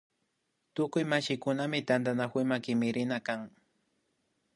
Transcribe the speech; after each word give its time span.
Tukuy 0.73 1.03
mashikunami 1.11 1.79
tantanakuyma 1.87 2.55
kimirina 2.63 3.17
kan 3.27 3.41